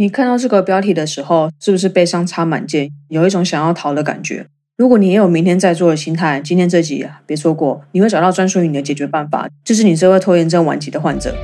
[0.00, 4.46] 你看到这个标题的时候，是不是悲伤插满肩，有一种想要逃的感觉？
[4.78, 11.34] 如果你也有明天再做的心态，今天这集啊，别错过，你会找到专属于你的解决办法，这是你这位拖延症晚期的患者。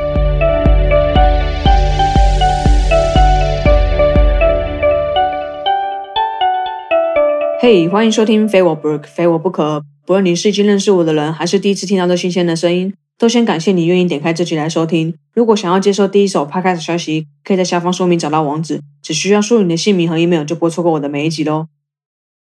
[7.61, 9.83] 嘿，欢迎收听非我不可，非我不可。
[10.07, 12.95] 不论你是已经认识我的人，还是第一次听到这新鲜的声音。
[13.19, 15.15] 都先感谢你愿意点开这集来收听。
[15.33, 21.69] 如果想要接受第一手 podcast 消息，可以在下方说明找到网址，只需要输入你的姓名和 email 就不会错过我的每一集喽。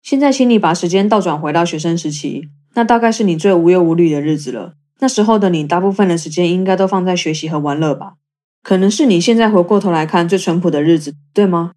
[0.01, 4.75] 现在，请你把时间倒转回到学生时期，那大概是你最无忧无虑的日子了。
[5.01, 8.15] 那时候的你，大部分的时间应该都放在学习和玩乐吧？
[8.63, 11.73] 可能是你现在回过头来看最淳朴的日子，对吗？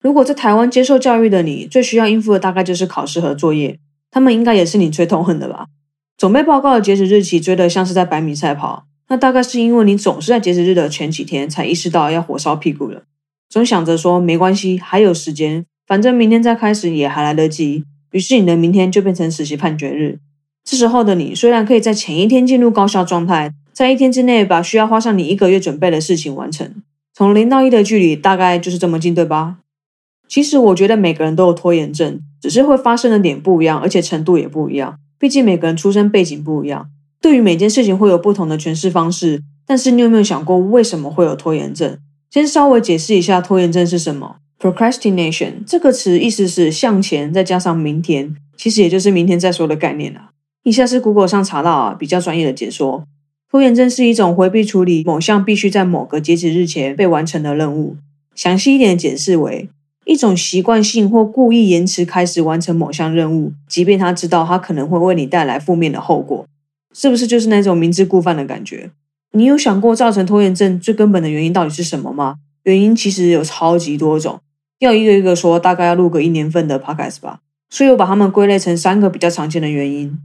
[0.00, 5.66] 如果在台湾接受教育的你，最需要应付的大概就是考试和作业，他们应该也是你最痛恨的吧？
[6.16, 13.02] 准备报告的截止日期追得像是在百米赛跑，那大概是因为你总是在截止日的前几天才意识到要火烧屁股了，
[13.50, 17.84] 总想着说没关系，还有时间，反正明天再开始也还来得及。
[18.12, 20.18] 于是你的明天就变成实习判决日。
[20.64, 29.58] 这时候的你虽然可以在前一天进入高效状态，在一天之内把需要花上你一个月准备的事情完成，从零到一的距离大概就是这么近，对吧？
[30.26, 34.98] 其实我觉得每个人都有拖延症，只是会发生的点不一样，而且程度也不一样。
[35.18, 39.42] 毕竟每个人出生背景不一样，对于每件事情会有不同的诠释方式。
[39.66, 41.98] 但是你有没有想过，为什么会有拖延症？
[42.30, 44.36] 先稍微解释一下拖延症是什么。
[44.58, 50.30] Procrastination 这个词意思是向前再加上明天，其实也就是明天再说的概念啊。
[50.62, 53.04] 以下是 Google 上查到啊比较专业的解说：
[53.50, 57.96] 拖延症是一种回避处理某项必须在某个截止日前被完成的任务。
[58.34, 59.68] 详细一点的解释为。
[60.06, 66.46] 一种习惯性或故意延迟开始完成某项任务，即便他知道他可能会为你带来负面的后果，
[66.94, 68.90] 是不是就是那种明知故犯的感觉？
[69.32, 72.36] 你有想过造成拖延症最根本的原因到底是什么吗？
[72.62, 74.38] 原因其实有超级多种，
[74.78, 77.40] 要一个一个说，大概要录个一年份的 podcast 吧。
[77.68, 80.16] 所以我把它们归类成三个比较常见的原因。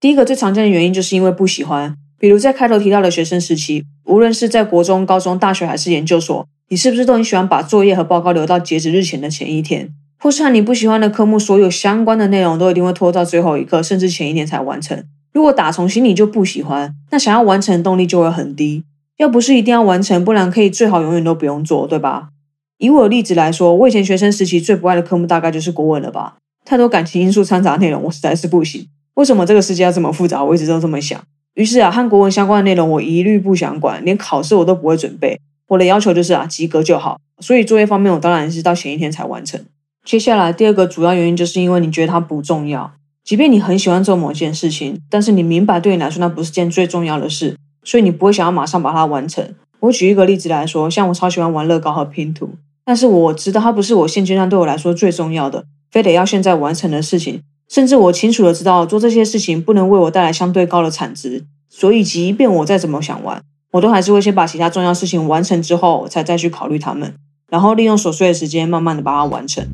[0.00, 6.46] 第一个最常见的原因就是因为不喜欢，比如在开头提到的学生时期，无论是在国中、高中、大学还是研究所。
[6.68, 9.88] 你是不是都很喜欢把作业和报告留到截止日前的前一天，
[10.18, 15.02] 或是和你不喜欢的科目所有相关的内容都一定会拖到最后一刻，甚至前一天才完成？
[15.32, 18.84] 如果打从心里就不喜欢，那想要完成的动力就会很低。
[19.16, 22.28] 要不是一定要完成，不然可以最好永远都不用做，对吧？
[22.76, 26.36] 以我的例子来说，我以前学生时期最不爱的科目大概就是国文了吧？
[26.66, 28.86] 太多感情因素掺杂内容，我实在是不行。
[29.14, 30.44] 为什么这个世界要这么复杂？
[30.44, 31.20] 我一直都这么想。
[31.54, 35.40] 于是啊，和国文相关的内容我一律不想管，连考试我都不会准备。
[35.68, 37.20] 我的要求就是啊，及格就好。
[37.40, 39.60] 所以作业方面，我当然是到前一天才完成。
[40.04, 42.92] 接下来第二个主要原因，就是因为你觉得它不重要。
[43.22, 49.54] 即便你很喜欢做某件事情，但是你明白对你来说那不是件最重要的事，所以你不会想要马上把它完成。
[49.80, 52.50] 我举一个例子来说，像我超喜欢玩乐高和拼图，
[52.84, 57.42] 但是我知道它不是我现阶段对我来说最重要的，非得要现在完成的事情。
[57.70, 63.40] 甚至我清楚的知道做这些事情不能为我带来相对高的产值，所以即便我再怎么想玩。
[63.70, 67.14] 我都还是会先把其他重要事情完成之后，才再去考虑他们，
[67.48, 69.64] 然后利用琐碎的时间慢慢的把它完成。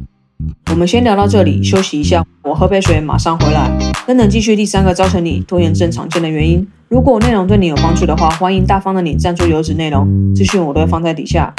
[0.71, 3.75] 我们先聊到这里，休息一下，我喝杯水，马上回来。
[4.07, 6.69] 等等继续第三个造成你拖延症常见的原因。
[6.89, 11.55] 如果内容对你有帮助的话，欢迎大方的你赞助优质内容，资讯我都会放在底下。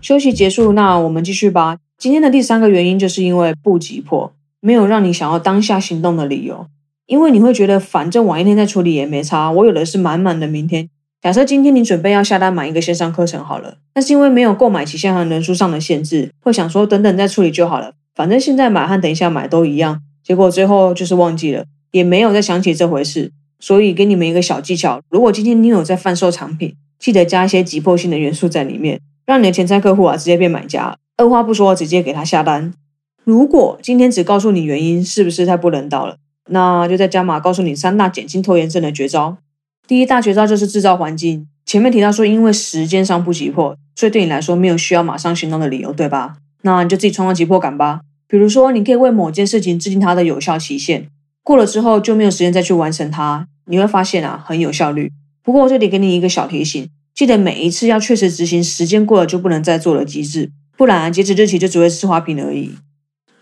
[0.00, 1.78] 休息结束，那我们继续吧。
[2.02, 6.66] 今天的第三个原因就是因为不急迫，没有让你想要当下行动的理由。
[7.06, 9.52] 因为你会觉得，反正晚一天再处理也没差。
[9.52, 10.88] 我有的是满满的明天。
[11.20, 20.00] 假设今天你准备要下单买一个线上课程好了，但是因为没有购买期限和人数上的限制，会想说等等再处理就好了，反正现在买和等一下买都一样。
[20.24, 23.30] 结果最后就是忘记了，也没有再想起这回事。
[23.60, 32.72] 所以给你们一个小技巧：如果今天你有在贩售产品，记得加一些急迫性的元素在里面，让你的潜在客户啊直接变买家，二话不说直接给他下单。
[33.24, 36.16] 如果今天只告诉你原因，是不是太不人道了？
[36.48, 39.36] 那就在加码告诉你三大减轻拖延症的绝招。
[39.86, 41.46] 第一大绝招就是制造环境。
[41.64, 46.34] 前面提到说，因为时间上不急迫，所以对你来说没有需要马上行动的理由，对吧？
[46.62, 48.00] 那你就自己创造急迫感吧。
[48.26, 51.06] 比如说，你可以为某件事情制定它的有效期限，
[51.44, 53.46] 过了之后就没有时间再去完成它。
[53.66, 55.12] 你会发现啊，很有效率。
[55.44, 62.72] 不过我这里给你一个小提醒，记得每一次要确实执行时间过了就不能再做的机制，不然截止日期就只会是花瓶而已。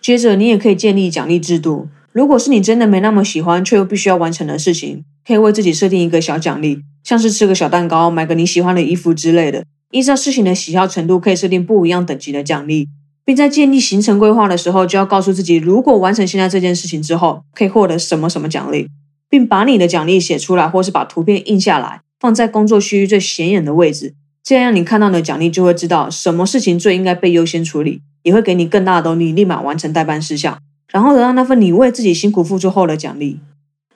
[0.01, 1.89] 接着，你也可以建立奖励制度。
[2.13, 9.65] 如果是你真的没那么喜欢却又必须要完成的事情，可以为自己设定一个小奖励，像是吃个小蛋糕、买个你喜欢的衣服之类的。
[9.93, 12.89] 依照事情的喜好程度，可以设定不一样等级的奖励，
[13.25, 18.89] 并在建立行程规划的时候，就要告诉自己，如果完成现在这件事情之后，可以获得什么什么奖励，
[19.29, 30.59] 并把你的奖励写出来，或是把图片印下来，放在工作区域最显眼的位置，这样你看到的奖励就会知道什么事情最应该被优先处理，也会给你更大的动力，立马完成代办事项，
[30.91, 33.39] 然后得到那份你为自己辛苦付出后的奖励。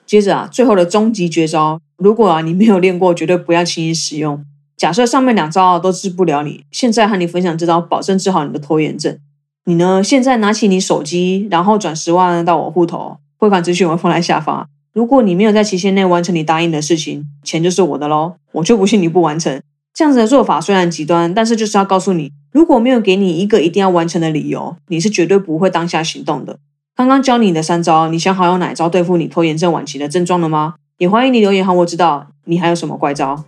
[0.05, 4.45] 接着啊，最后的终极绝招，如果啊你没有练过，绝对不要轻易使用。
[4.77, 9.17] 假设上面两招都治不了你，现在和你分享这招，保证治好你的拖延症。
[9.65, 10.03] 你呢？
[10.03, 14.67] 现在拿起你手机，然后转十万到我户头，汇款资讯我放在下方。
[14.93, 18.35] 如果你没有在期限内完成你答应的事情，钱就是我的喽。
[18.51, 19.59] 我就不信你不完成。
[19.95, 26.57] 这样子的做法虽然极端，但是就是要告诉你，如果没有给你一个一定要完成的理由，你是绝对不会当下行动的。
[26.97, 30.73] 刚刚教你的三招，你想好用哪招对付你拖延症晚期的症状了吗？
[30.97, 33.41] 也欢迎你留言，让我知道你还有什么怪招。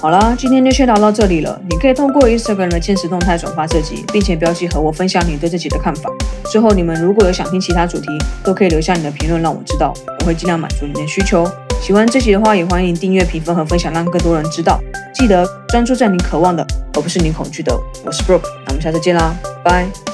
[0.00, 1.60] 好了，今天就先聊到这里了。
[1.68, 6.08] 你可以通过 Instagram 的现实动态转发这集，并且标记和我分享你对这集的看法。
[6.52, 8.06] 最后，你们如果有想听其他主题，
[8.44, 11.44] 都可以留下你的评论让我知道，我会尽量满足你的需求。
[11.80, 14.80] 喜欢这集的话，也欢迎订阅、评分和分享，让更多人知道。
[15.14, 17.78] 记得专注在你渴望的，而不是你恐惧的。
[18.04, 20.13] 我是 Brooke，那我们下次见啦，拜。